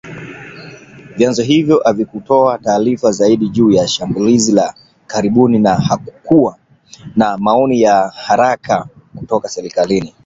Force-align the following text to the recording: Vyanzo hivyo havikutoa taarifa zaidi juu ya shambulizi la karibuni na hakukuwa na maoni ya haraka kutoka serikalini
Vyanzo 1.17 1.43
hivyo 1.43 1.81
havikutoa 1.83 2.57
taarifa 2.57 3.11
zaidi 3.11 3.49
juu 3.49 3.71
ya 3.71 3.87
shambulizi 3.87 4.51
la 4.51 4.75
karibuni 5.07 5.59
na 5.59 5.75
hakukuwa 5.75 6.57
na 7.15 7.37
maoni 7.37 7.81
ya 7.81 8.07
haraka 8.09 8.87
kutoka 9.15 9.49
serikalini 9.49 10.15